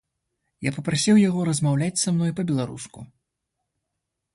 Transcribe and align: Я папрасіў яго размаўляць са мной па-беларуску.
Я 0.67 0.71
папрасіў 0.77 1.21
яго 1.29 1.39
размаўляць 1.49 1.93
са 2.07 2.17
мной 2.17 2.31
па-беларуску. 2.41 3.09